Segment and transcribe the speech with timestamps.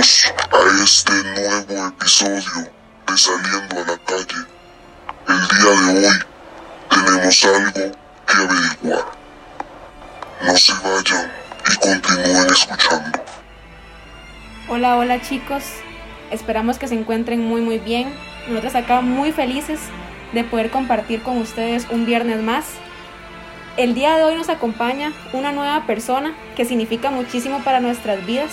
[0.00, 2.70] Bienvenidos a este nuevo episodio
[3.06, 4.46] de Saliendo a la Calle.
[5.28, 6.14] El día de hoy
[6.88, 7.72] tenemos algo
[8.26, 9.04] que averiguar.
[10.40, 11.30] No se vayan
[11.70, 13.22] y continúen escuchando.
[14.70, 15.64] Hola, hola chicos.
[16.30, 18.10] Esperamos que se encuentren muy muy bien.
[18.48, 19.80] Nosotros acá muy felices
[20.32, 22.64] de poder compartir con ustedes un viernes más.
[23.76, 28.50] El día de hoy nos acompaña una nueva persona que significa muchísimo para nuestras vidas,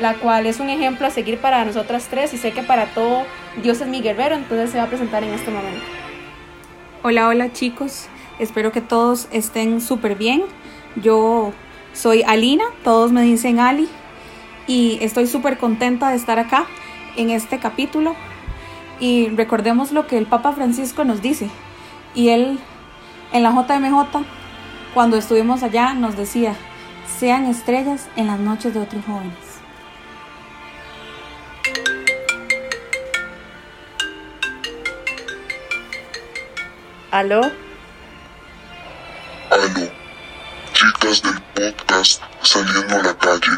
[0.00, 3.24] la cual es un ejemplo a seguir para nosotras tres y sé que para todo
[3.62, 5.84] Dios es mi guerrero, entonces se va a presentar en este momento.
[7.02, 8.06] Hola, hola chicos,
[8.38, 10.42] espero que todos estén súper bien.
[10.96, 11.52] Yo
[11.92, 13.88] soy Alina, todos me dicen Ali
[14.66, 16.66] y estoy súper contenta de estar acá
[17.16, 18.16] en este capítulo
[19.00, 21.48] y recordemos lo que el Papa Francisco nos dice
[22.14, 22.58] y él
[23.32, 24.24] en la JMJ
[24.94, 26.54] cuando estuvimos allá nos decía
[27.18, 29.43] sean estrellas en las noches de otros jóvenes.
[37.14, 37.42] ¿Aló?
[39.48, 39.88] Aló,
[40.72, 43.52] chicas del podcast Saliendo a la Calle.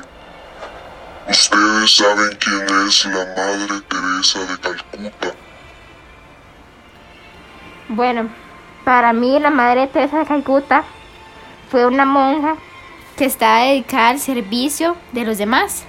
[1.26, 5.34] Ustedes saben quién es la Madre Teresa de Calcuta.
[7.88, 8.28] Bueno,
[8.84, 10.84] para mí la Madre Teresa de Calcuta
[11.70, 12.56] fue una monja
[13.16, 15.84] que estaba dedicada al servicio de los demás,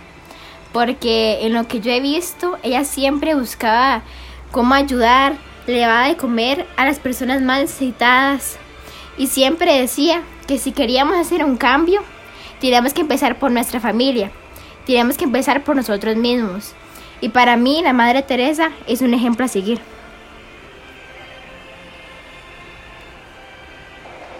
[0.71, 4.03] porque en lo que yo he visto, ella siempre buscaba
[4.53, 5.35] cómo ayudar,
[5.67, 8.57] le daba de comer a las personas más necesitadas
[9.17, 12.01] y siempre decía que si queríamos hacer un cambio,
[12.61, 14.31] teníamos que empezar por nuestra familia,
[14.85, 16.73] teníamos que empezar por nosotros mismos.
[17.19, 19.81] Y para mí la Madre Teresa es un ejemplo a seguir.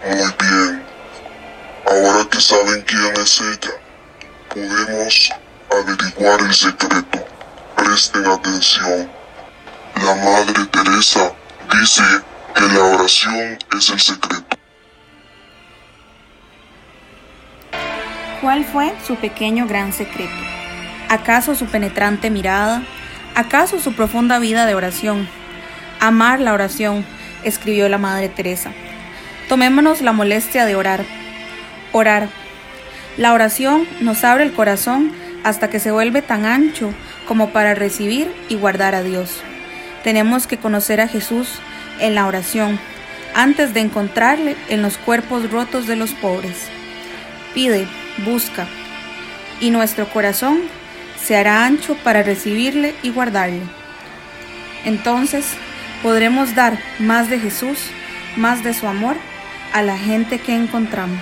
[0.05, 0.83] Muy bien.
[1.85, 3.71] Ahora que saben quién es ella,
[4.53, 5.31] podemos
[5.71, 7.25] averiguar el secreto.
[7.75, 9.09] Presten atención.
[9.95, 10.15] La
[10.83, 11.33] Teresa
[11.71, 12.03] dice
[12.53, 14.57] que la oración es el secreto.
[18.41, 20.35] ¿Cuál fue su pequeño gran secreto?
[21.09, 22.83] ¿Acaso su penetrante mirada?
[23.33, 25.27] ¿Acaso su profunda vida de oración?
[25.99, 27.03] Amar la oración,
[27.43, 28.71] escribió la Madre Teresa.
[29.49, 31.05] Tomémonos la molestia de orar.
[31.91, 32.29] Orar.
[33.17, 35.11] La oración nos abre el corazón
[35.43, 36.93] hasta que se vuelve tan ancho
[37.27, 39.41] como para recibir y guardar a Dios.
[40.07, 41.49] Tenemos que conocer a Jesús
[41.99, 42.79] en la oración
[43.35, 46.69] antes de encontrarle en los cuerpos rotos de los pobres.
[47.53, 47.89] Pide,
[48.23, 48.69] busca,
[49.59, 50.61] y nuestro corazón
[51.21, 53.63] se hará ancho para recibirle y guardarle.
[54.85, 55.45] Entonces
[56.01, 57.77] podremos dar más de Jesús,
[58.37, 59.17] más de su amor
[59.73, 61.19] a la gente que encontramos.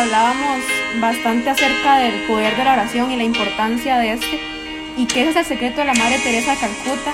[0.00, 0.64] Hablábamos
[0.98, 4.40] bastante acerca del poder de la oración y la importancia de este,
[4.96, 7.12] y que ese es el secreto de la Madre Teresa de Calcuta,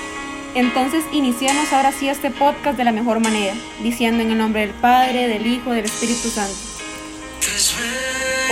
[0.55, 4.71] entonces iniciamos ahora sí este podcast de la mejor manera, diciendo en el nombre del
[4.71, 6.57] Padre, del Hijo, del Espíritu Santo.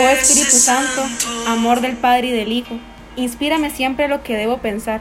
[0.01, 1.05] Oh Espíritu Santo,
[1.47, 2.77] amor del Padre y del Hijo,
[3.15, 5.01] inspírame siempre lo que debo pensar,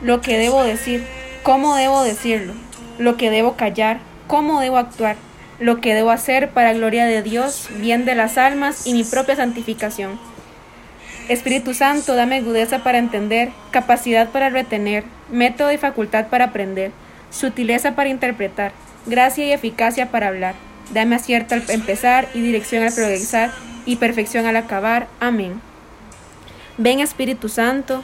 [0.00, 1.04] lo que debo decir,
[1.42, 2.54] cómo debo decirlo,
[2.98, 3.98] lo que debo callar,
[4.28, 5.16] cómo debo actuar,
[5.60, 9.36] lo que debo hacer para gloria de Dios, bien de las almas y mi propia
[9.36, 10.18] santificación.
[11.28, 16.90] Espíritu Santo, dame agudeza para entender, capacidad para retener, método y facultad para aprender,
[17.30, 18.72] sutileza para interpretar,
[19.06, 20.54] gracia y eficacia para hablar.
[20.92, 23.52] Dame acierto al empezar y dirección al progresar
[23.86, 25.06] y perfección al acabar.
[25.20, 25.60] Amén.
[26.78, 28.02] Ven Espíritu Santo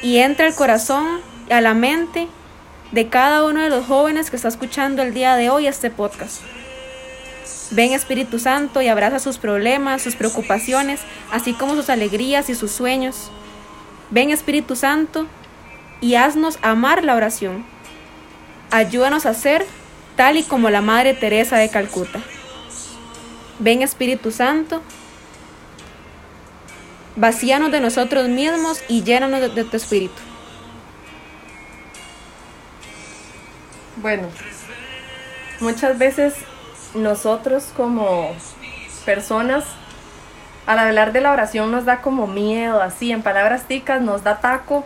[0.00, 1.06] y entra al corazón,
[1.50, 2.28] a la mente
[2.92, 6.42] de cada uno de los jóvenes que está escuchando el día de hoy este podcast.
[7.70, 11.00] Ven Espíritu Santo y abraza sus problemas, sus preocupaciones,
[11.32, 13.30] así como sus alegrías y sus sueños.
[14.10, 15.26] Ven Espíritu Santo
[16.00, 17.64] y haznos amar la oración.
[18.70, 19.66] Ayúdanos a ser
[20.16, 22.20] tal y como la Madre Teresa de Calcuta.
[23.58, 24.82] Ven Espíritu Santo,
[27.16, 30.20] vacíanos de nosotros mismos y llénanos de, tu Espíritu.
[34.04, 34.28] Bueno,
[35.60, 36.34] muchas veces
[36.94, 38.32] nosotros como
[39.06, 39.64] personas,
[40.66, 44.40] al hablar de la oración nos da como miedo, así, en palabras ticas nos da
[44.42, 44.84] taco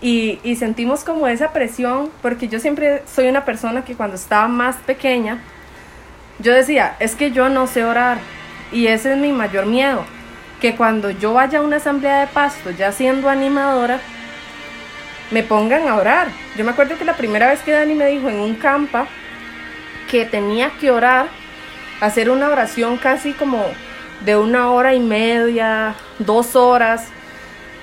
[0.00, 4.74] y, sentimos como esa presión, porque yo siempre soy una persona que cuando estaba más
[4.78, 5.38] pequeña,
[6.40, 8.18] yo decía, es que yo no sé orar
[8.72, 10.04] y ese es mi mayor miedo,
[10.60, 14.00] que cuando yo vaya a una asamblea de pasto ya siendo animadora,
[15.30, 16.28] me pongan a orar.
[16.56, 19.06] Yo me acuerdo que la primera vez que Dani me dijo en un campa
[20.10, 21.28] que tenía que orar,
[22.00, 23.64] hacer una oración casi como
[24.24, 27.06] de una hora y media, dos horas,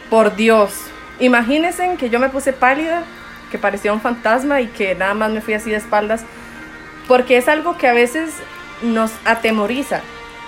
[0.10, 0.74] por Dios.
[1.20, 3.04] Imagínense que yo me puse pálida,
[3.50, 6.24] que parecía un fantasma y que nada más me fui así de espaldas,
[7.08, 8.34] porque es algo que a veces
[8.82, 10.02] nos atemoriza,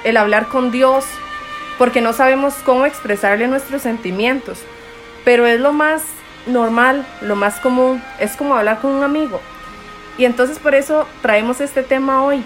[0.03, 1.05] el hablar con Dios,
[1.77, 4.59] porque no sabemos cómo expresarle nuestros sentimientos,
[5.23, 6.03] pero es lo más
[6.47, 9.41] normal, lo más común, es como hablar con un amigo.
[10.17, 12.43] Y entonces por eso traemos este tema hoy,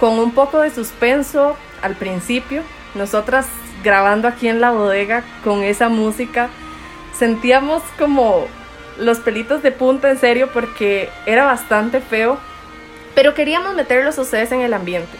[0.00, 2.62] con un poco de suspenso al principio,
[2.94, 3.46] nosotras
[3.82, 6.48] grabando aquí en la bodega con esa música,
[7.16, 8.46] sentíamos como
[8.98, 12.38] los pelitos de punta en serio porque era bastante feo,
[13.14, 15.16] pero queríamos meterlos a ustedes en el ambiente.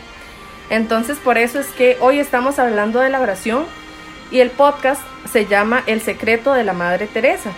[0.70, 3.66] Entonces por eso es que hoy estamos hablando de la oración
[4.30, 7.52] y el podcast se llama El secreto de la Madre Teresa,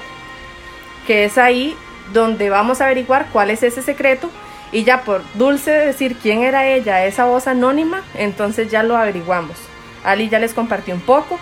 [1.06, 1.76] que es ahí
[2.12, 4.30] donde vamos a averiguar cuál es ese secreto
[4.72, 9.56] y ya por dulce decir quién era ella, esa voz anónima, entonces ya lo averiguamos.
[10.04, 11.38] Ali ya les compartió un poco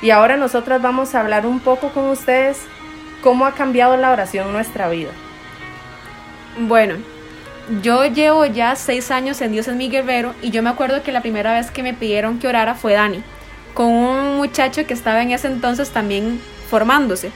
[0.00, 2.60] y ahora nosotras vamos a hablar un poco con ustedes
[3.22, 5.10] cómo ha cambiado la oración en nuestra vida.
[6.58, 6.96] Bueno,
[7.82, 11.12] yo llevo ya seis años en Dios es mi guerrero y yo me acuerdo que
[11.12, 13.22] la primera vez que me pidieron que orara fue Dani,
[13.74, 16.40] con un muchacho que estaba en ese entonces también
[16.70, 17.32] formándose.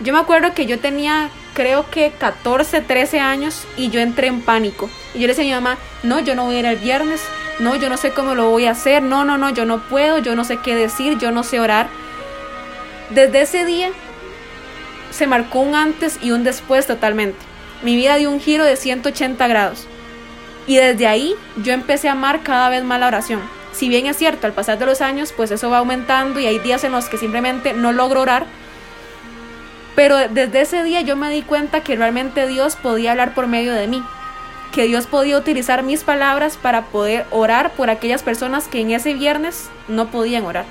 [0.00, 4.42] Yo me acuerdo que yo tenía creo que 14, 13 años y yo entré en
[4.42, 4.88] pánico.
[5.12, 7.20] Y yo le decía a mi mamá, no, yo no voy a ir el viernes,
[7.58, 10.18] no, yo no sé cómo lo voy a hacer, no, no, no, yo no puedo,
[10.18, 11.88] yo no sé qué decir, yo no sé orar.
[13.10, 13.90] Desde ese día
[15.10, 17.38] se marcó un antes y un después totalmente.
[17.82, 19.88] Mi vida dio un giro de 180 grados.
[20.68, 23.40] Y desde ahí yo empecé a amar cada vez más la oración.
[23.72, 26.58] Si bien es cierto, al pasar de los años, pues eso va aumentando y hay
[26.58, 28.46] días en los que simplemente no logro orar.
[29.98, 33.74] Pero desde ese día yo me di cuenta que realmente Dios podía hablar por medio
[33.74, 34.00] de mí
[34.70, 39.14] que Dios podía utilizar mis palabras para poder orar por aquellas personas que en ese
[39.14, 40.66] viernes no podían orar.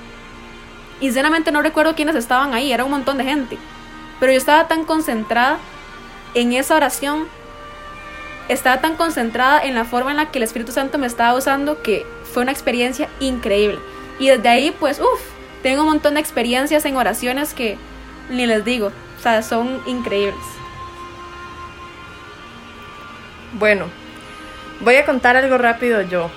[1.01, 3.57] Y sinceramente no recuerdo quiénes estaban ahí, era un montón de gente.
[4.21, 5.57] Pero yo estaba tan concentrada
[6.33, 7.27] en esa oración,
[8.47, 11.81] estaba tan concentrada en la forma en la que el Espíritu Santo me estaba usando
[11.81, 13.79] que fue una experiencia increíble.
[14.19, 15.19] Y desde ahí, pues, uff,
[15.63, 17.77] tengo un montón de experiencias en oraciones que
[18.29, 20.35] ni les digo, o sea, son increíbles.
[23.53, 23.85] Bueno,
[24.81, 26.29] voy a contar algo rápido yo.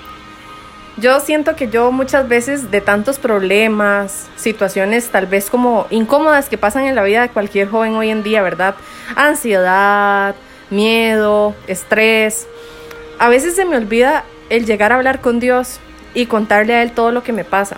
[0.96, 6.58] Yo siento que yo muchas veces de tantos problemas, situaciones tal vez como incómodas que
[6.58, 8.74] pasan en la vida de cualquier joven hoy en día, ¿verdad?
[9.16, 10.34] Ansiedad,
[10.68, 12.46] miedo, estrés.
[13.18, 15.80] A veces se me olvida el llegar a hablar con Dios
[16.12, 17.76] y contarle a Él todo lo que me pasa.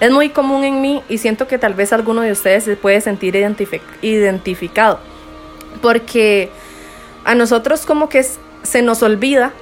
[0.00, 3.00] Es muy común en mí y siento que tal vez alguno de ustedes se puede
[3.00, 3.36] sentir
[4.02, 5.00] identificado.
[5.80, 6.50] Porque
[7.24, 8.24] a nosotros como que
[8.62, 9.52] se nos olvida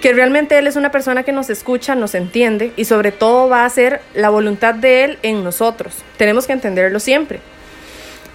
[0.00, 3.62] que realmente Él es una persona que nos escucha, nos entiende y sobre todo va
[3.62, 5.94] a hacer la voluntad de Él en nosotros.
[6.16, 7.40] Tenemos que entenderlo siempre.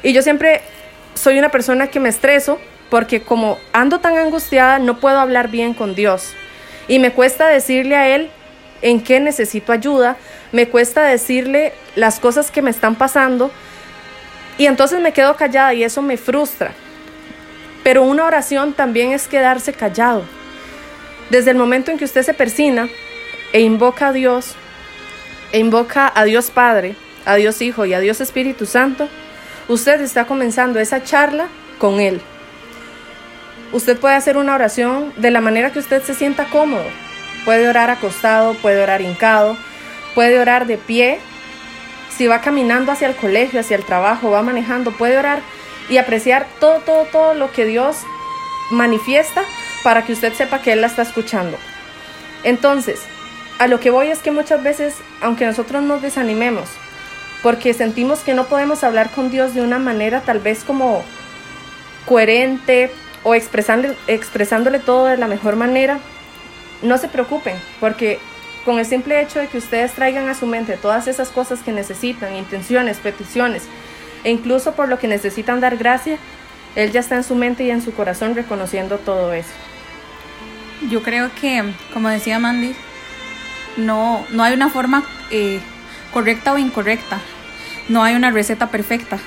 [0.01, 0.62] Y yo siempre
[1.13, 2.59] soy una persona que me estreso
[2.89, 6.33] porque como ando tan angustiada no puedo hablar bien con Dios.
[6.88, 8.30] Y me cuesta decirle a Él
[8.81, 10.18] en qué necesito ayuda,
[10.54, 13.52] me cuesta decirle las cosas que me están pasando
[14.57, 16.72] y entonces me quedo callada y eso me frustra.
[17.83, 20.24] Pero una oración también es quedarse callado.
[21.30, 22.88] Desde el momento en que usted se persina
[23.52, 24.56] e invoca a Dios,
[25.52, 26.95] e invoca a Dios Padre,
[27.26, 29.10] a Dios Hijo y a Dios Espíritu Santo,
[29.68, 31.48] usted está comenzando esa charla
[31.80, 32.22] con Él.
[33.72, 36.86] Usted puede hacer una oración de la manera que usted se sienta cómodo.
[37.44, 39.57] Puede orar acostado, puede orar hincado,
[40.14, 41.20] puede orar de pie.
[42.16, 45.42] Si va caminando hacia el colegio, hacia el trabajo, va manejando, puede orar
[45.90, 47.98] y apreciar todo, todo, todo lo que Dios
[48.72, 49.44] manifiesta
[49.84, 51.58] para que usted sepa que Él la está escuchando.
[52.44, 53.02] Entonces,
[53.60, 56.70] a lo que voy es que muchas veces, aunque nosotros nos desanimemos,
[57.42, 61.04] porque sentimos que no podemos hablar con Dios de una manera tal vez como
[62.06, 62.92] coherente
[63.24, 66.00] o expresándole, expresándole todo de la mejor manera,
[66.82, 68.20] no se preocupen, porque
[68.66, 71.72] con el simple hecho de que ustedes traigan a su mente todas esas cosas que
[71.72, 73.64] necesitan, intenciones, peticiones,
[74.24, 76.18] e incluso por lo que necesitan dar gracia,
[76.76, 79.52] Él ya está en su mente y en su corazón reconociendo todo eso.
[80.90, 82.74] Yo creo que, como decía Mandy,
[83.78, 85.60] no, no hay una forma eh,
[86.12, 87.20] correcta o incorrecta,
[87.90, 89.18] no hay una receta perfecta.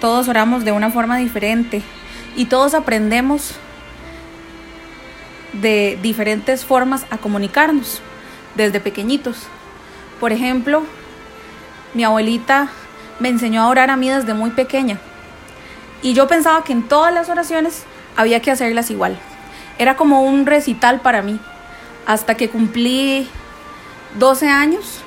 [0.00, 1.82] Todos oramos de una forma diferente
[2.36, 3.54] y todos aprendemos
[5.52, 8.02] de diferentes formas a comunicarnos
[8.56, 9.46] desde pequeñitos.
[10.20, 10.82] Por ejemplo,
[11.94, 12.68] mi abuelita
[13.20, 14.98] me enseñó a orar a mí desde muy pequeña.
[16.02, 17.84] Y yo pensaba que en todas las oraciones
[18.16, 19.18] había que hacerlas igual.
[19.78, 21.38] Era como un recital para mí.
[22.06, 23.28] Hasta que cumplí
[24.18, 25.02] 12 años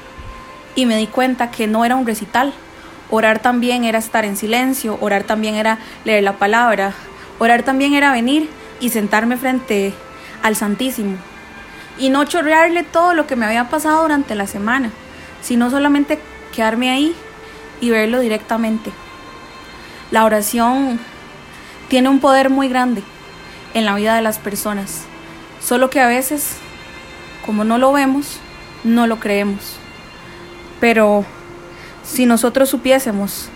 [0.75, 2.53] y me di cuenta que no era un recital.
[3.09, 6.93] Orar también era estar en silencio, orar también era leer la palabra,
[7.39, 9.93] orar también era venir y sentarme frente
[10.43, 11.17] al Santísimo
[11.99, 14.91] y no chorrearle todo lo que me había pasado durante la semana,
[15.41, 16.19] sino solamente
[16.55, 17.15] quedarme ahí
[17.81, 18.91] y verlo directamente.
[20.11, 20.99] La oración
[21.89, 23.03] tiene un poder muy grande
[23.73, 25.03] en la vida de las personas,
[25.61, 26.57] solo que a veces,
[27.45, 28.39] como no lo vemos,
[28.83, 29.75] no lo creemos.
[30.79, 31.25] Pero
[32.03, 33.49] si nosotros supiésemos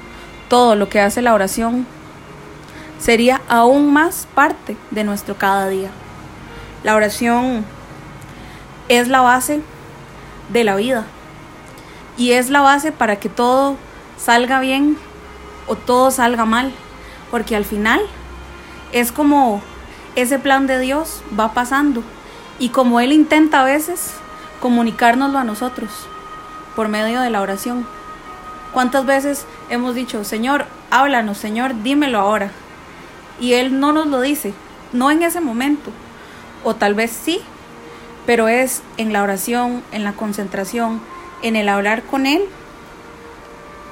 [0.50, 1.88] todo lo que hace la oración,
[3.00, 5.90] sería aún más parte de nuestro cada día.
[6.84, 7.66] La oración
[8.90, 9.62] es la base
[10.50, 11.06] de la vida
[12.18, 13.78] y es la base para que todo
[14.18, 14.98] salga bien
[15.68, 16.72] o todo salga mal,
[17.32, 18.02] porque al final
[18.92, 19.62] es como
[20.16, 22.04] ese plan de Dios va pasando
[22.60, 24.14] y como Él intenta a veces
[24.60, 25.90] comunicárnoslo a nosotros
[26.76, 27.86] por medio de la oración.
[28.72, 32.52] ¿Cuántas veces hemos dicho, Señor, háblanos, Señor, dímelo ahora?
[33.40, 34.54] Y Él no nos lo dice,
[34.94, 35.92] no en ese momento,
[36.64, 37.42] o tal vez sí,
[38.26, 41.02] pero es en la oración, en la concentración,
[41.42, 42.44] en el hablar con Él,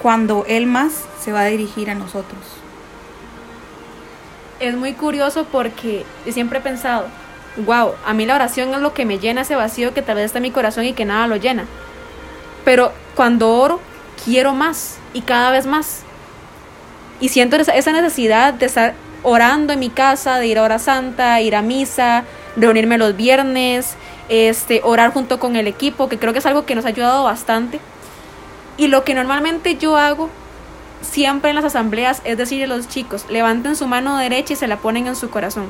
[0.01, 2.39] cuando Él más se va a dirigir a nosotros.
[4.59, 7.07] Es muy curioso porque siempre he pensado,
[7.57, 10.25] wow, a mí la oración es lo que me llena ese vacío que tal vez
[10.25, 11.65] está en mi corazón y que nada lo llena.
[12.63, 13.79] Pero cuando oro,
[14.23, 16.03] quiero más y cada vez más.
[17.19, 21.41] Y siento esa necesidad de estar orando en mi casa, de ir a hora santa,
[21.41, 22.23] ir a misa,
[22.55, 23.95] reunirme los viernes,
[24.29, 27.23] este, orar junto con el equipo, que creo que es algo que nos ha ayudado
[27.23, 27.79] bastante.
[28.77, 30.29] Y lo que normalmente yo hago
[31.01, 34.67] siempre en las asambleas es decirle a los chicos, levanten su mano derecha y se
[34.67, 35.67] la ponen en su corazón.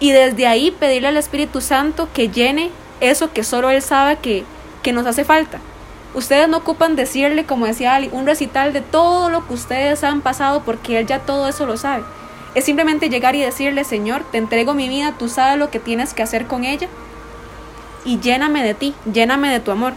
[0.00, 2.70] Y desde ahí pedirle al Espíritu Santo que llene
[3.00, 4.44] eso que solo Él sabe que,
[4.82, 5.60] que nos hace falta.
[6.14, 10.20] Ustedes no ocupan decirle, como decía Ali, un recital de todo lo que ustedes han
[10.20, 12.04] pasado porque Él ya todo eso lo sabe.
[12.54, 16.14] Es simplemente llegar y decirle, Señor, te entrego mi vida, tú sabes lo que tienes
[16.14, 16.88] que hacer con ella
[18.04, 19.94] y lléname de ti, lléname de tu amor.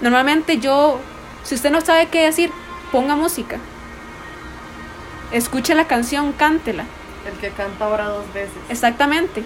[0.00, 1.00] Normalmente yo,
[1.42, 2.50] si usted no sabe qué decir,
[2.92, 3.58] ponga música.
[5.32, 6.84] Escuche la canción, cántela.
[7.26, 8.54] El que canta ahora dos veces.
[8.68, 9.42] Exactamente.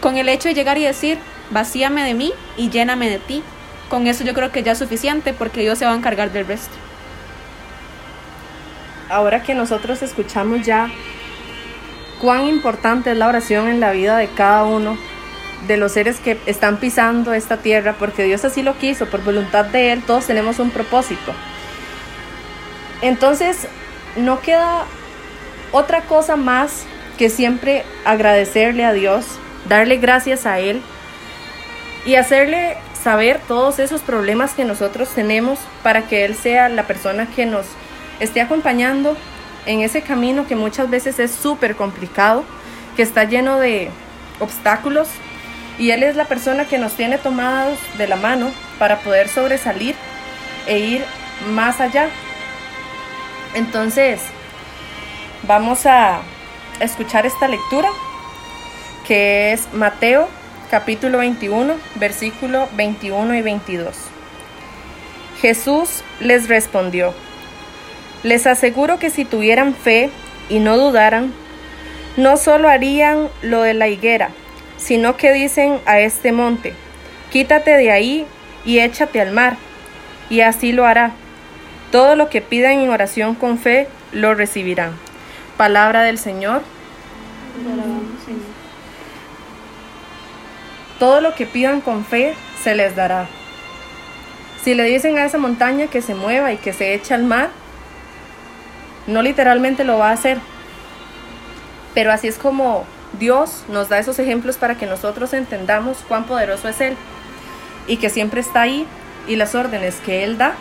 [0.00, 1.18] Con el hecho de llegar y decir,
[1.50, 3.42] vacíame de mí y lléname de ti.
[3.90, 6.46] Con eso yo creo que ya es suficiente porque Dios se va a encargar del
[6.46, 6.74] resto
[9.14, 10.90] ahora que nosotros escuchamos ya
[12.20, 14.98] cuán importante es la oración en la vida de cada uno
[15.68, 19.66] de los seres que están pisando esta tierra, porque Dios así lo quiso, por voluntad
[19.66, 21.32] de Él, todos tenemos un propósito.
[23.02, 23.68] Entonces,
[24.16, 24.84] no queda
[25.72, 26.84] otra cosa más
[27.16, 29.26] que siempre agradecerle a Dios,
[29.68, 30.82] darle gracias a Él
[32.04, 37.26] y hacerle saber todos esos problemas que nosotros tenemos para que Él sea la persona
[37.26, 37.66] que nos
[38.20, 39.16] esté acompañando
[39.66, 42.44] en ese camino que muchas veces es súper complicado,
[42.96, 43.90] que está lleno de
[44.40, 45.08] obstáculos
[45.78, 49.94] y Él es la persona que nos tiene tomados de la mano para poder sobresalir
[50.66, 51.04] e ir
[51.52, 52.08] más allá.
[53.54, 54.20] Entonces,
[55.46, 56.20] vamos a
[56.80, 57.88] escuchar esta lectura
[59.06, 60.28] que es Mateo
[60.70, 63.94] capítulo 21, versículo 21 y 22.
[65.40, 67.14] Jesús les respondió,
[68.24, 70.10] les aseguro que si tuvieran fe
[70.48, 71.32] y no dudaran,
[72.16, 74.30] no solo harían lo de la higuera,
[74.78, 76.74] sino que dicen a este monte,
[77.30, 78.26] quítate de ahí
[78.64, 79.56] y échate al mar,
[80.30, 81.12] y así lo hará.
[81.92, 84.92] Todo lo que pidan en oración con fe, lo recibirán.
[85.56, 86.62] Palabra del Señor.
[90.98, 93.28] Todo lo que pidan con fe, se les dará.
[94.62, 97.50] Si le dicen a esa montaña que se mueva y que se eche al mar,
[99.06, 100.38] no literalmente lo va a hacer,
[101.94, 102.84] pero así es como
[103.18, 106.96] Dios nos da esos ejemplos para que nosotros entendamos cuán poderoso es Él
[107.86, 108.86] y que siempre está ahí
[109.28, 110.54] y las órdenes que Él da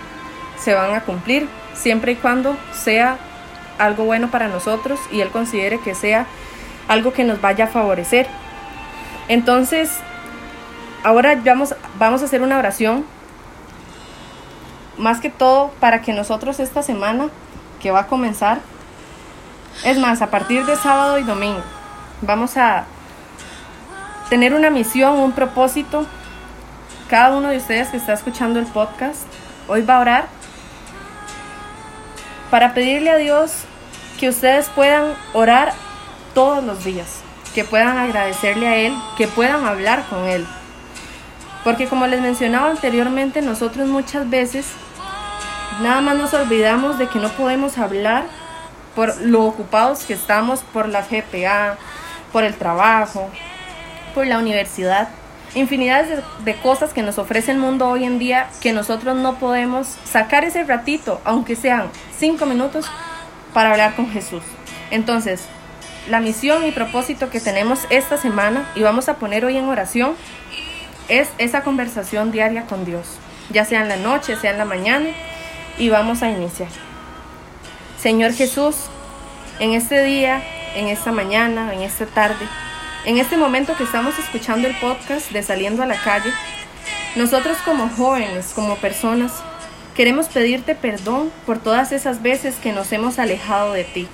[0.59, 3.17] se van a cumplir siempre y cuando sea
[3.79, 6.27] algo bueno para nosotros y Él considere que sea
[6.87, 8.27] algo que nos vaya a favorecer.
[9.27, 9.89] Entonces,
[11.03, 13.05] ahora vamos, vamos a hacer una oración,
[14.97, 17.29] más que todo para que nosotros esta semana
[17.83, 18.61] que va a comenzar.
[19.83, 21.61] Es más, a partir de sábado y domingo
[22.21, 22.85] vamos a
[24.29, 26.05] tener una misión, un propósito.
[27.09, 29.23] Cada uno de ustedes que está escuchando el podcast
[29.67, 30.27] hoy va a orar
[32.49, 33.65] para pedirle a Dios
[34.19, 35.73] que ustedes puedan orar
[36.33, 37.21] todos los días,
[37.53, 40.47] que puedan agradecerle a Él, que puedan hablar con Él.
[41.63, 44.67] Porque como les mencionaba anteriormente, nosotros muchas veces
[45.81, 48.25] nada más nos olvidamos de que no podemos hablar
[48.95, 51.77] por lo ocupados que estamos por la GPA,
[52.31, 53.29] por el trabajo,
[54.13, 55.09] por la universidad.
[55.55, 59.35] Infinidad de, de, cosas que nos ofrece el mundo hoy en día que nosotros no
[59.35, 62.89] podemos sacar ese ratito, aunque sean cinco minutos,
[63.53, 64.41] para hablar con Jesús.
[64.89, 65.45] Entonces,
[66.09, 70.15] la misión y propósito que tenemos esta semana y vamos a poner hoy en oración
[71.07, 73.17] es esa conversación diaria con Dios,
[73.51, 75.09] ya sea en la noche, sea en la mañana,
[75.77, 76.69] y vamos a iniciar.
[77.99, 78.75] Señor Jesús,
[79.59, 80.43] en este día,
[80.75, 82.47] en esta mañana, en esta tarde,
[83.05, 86.31] en este momento que estamos escuchando el podcast de Saliendo a la calle,
[87.15, 89.31] nosotros como jóvenes, como personas,
[89.95, 94.07] queremos pedirte perdón por todas esas veces que nos hemos alejado de ti.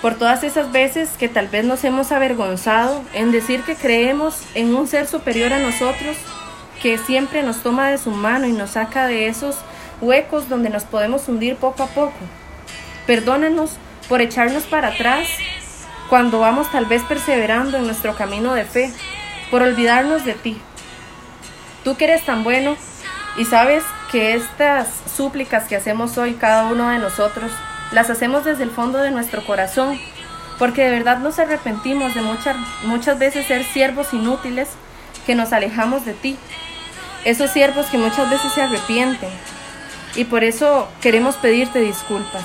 [0.00, 4.74] Por todas esas veces que tal vez nos hemos avergonzado en decir que creemos en
[4.74, 6.16] un ser superior a nosotros,
[6.82, 9.56] que siempre nos toma de su mano y nos saca de esos
[10.00, 12.18] huecos donde nos podemos hundir poco a poco.
[13.06, 13.72] Perdónanos
[14.08, 15.28] por echarnos para atrás
[16.08, 18.92] cuando vamos tal vez perseverando en nuestro camino de fe,
[19.50, 20.60] por olvidarnos de ti.
[21.82, 22.76] Tú que eres tan bueno
[23.36, 27.50] y sabes que estas súplicas que hacemos hoy cada uno de nosotros,
[27.92, 29.98] las hacemos desde el fondo de nuestro corazón,
[30.58, 34.68] porque de verdad nos arrepentimos de muchas, muchas veces ser siervos inútiles
[35.26, 36.36] que nos alejamos de ti.
[37.24, 39.30] Esos siervos que muchas veces se arrepienten.
[40.16, 42.44] Y por eso queremos pedirte disculpas.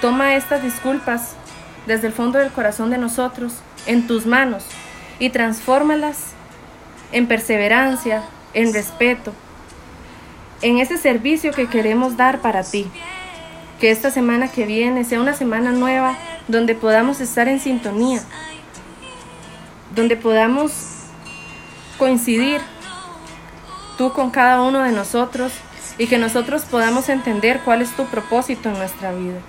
[0.00, 1.34] Toma estas disculpas
[1.86, 3.54] desde el fondo del corazón de nosotros,
[3.86, 4.64] en tus manos,
[5.18, 6.34] y transfórmalas
[7.12, 9.32] en perseverancia, en respeto,
[10.62, 12.86] en ese servicio que queremos dar para ti.
[13.80, 16.16] Que esta semana que viene sea una semana nueva
[16.48, 18.22] donde podamos estar en sintonía,
[19.94, 20.72] donde podamos
[21.98, 22.60] coincidir
[23.98, 25.52] tú con cada uno de nosotros
[25.98, 29.40] y que nosotros podamos entender cuál es tu propósito en nuestra vida.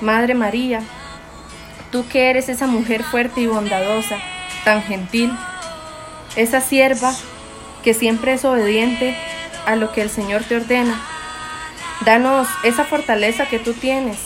[0.00, 0.80] Madre María,
[1.90, 4.18] tú que eres esa mujer fuerte y bondadosa,
[4.64, 5.32] tan gentil,
[6.36, 7.14] esa sierva
[7.82, 9.16] que siempre es obediente
[9.66, 11.00] a lo que el Señor te ordena.
[12.04, 14.18] Danos esa fortaleza que tú tienes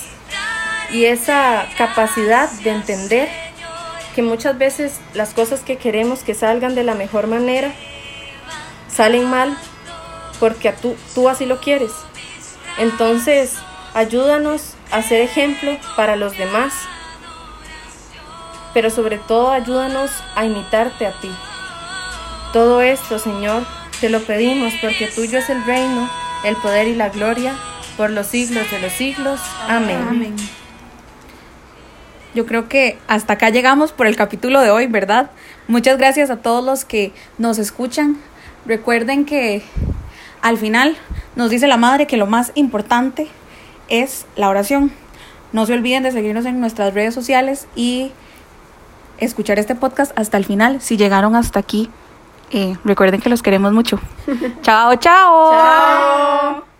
[0.90, 3.28] y esa capacidad de entender
[4.14, 7.72] que muchas veces las cosas que queremos que salgan de la mejor manera
[8.88, 9.56] salen mal
[10.42, 11.92] porque tú, tú así lo quieres.
[12.76, 13.54] Entonces,
[13.94, 16.74] ayúdanos a ser ejemplo para los demás,
[18.74, 21.30] pero sobre todo ayúdanos a imitarte a ti.
[22.52, 23.62] Todo esto, Señor,
[24.00, 26.10] te lo pedimos porque tuyo es el reino,
[26.42, 27.54] el poder y la gloria
[27.96, 29.40] por los siglos de los siglos.
[29.68, 30.04] Amén.
[30.08, 30.36] Amén.
[32.34, 35.30] Yo creo que hasta acá llegamos por el capítulo de hoy, ¿verdad?
[35.68, 38.16] Muchas gracias a todos los que nos escuchan.
[38.66, 39.62] Recuerden que
[40.42, 40.96] al final
[41.36, 43.28] nos dice la madre que lo más importante
[43.88, 44.92] es la oración.
[45.52, 48.12] No se olviden de seguirnos en nuestras redes sociales y
[49.18, 50.80] escuchar este podcast hasta el final.
[50.80, 51.90] Si llegaron hasta aquí,
[52.50, 54.00] eh, recuerden que los queremos mucho.
[54.62, 55.52] chao, chao.
[55.52, 56.71] Chao.